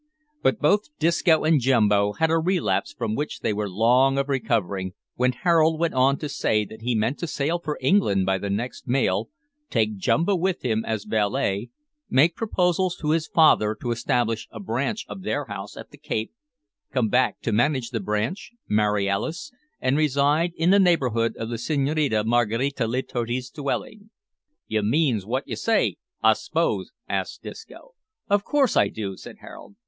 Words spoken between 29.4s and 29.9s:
Harold.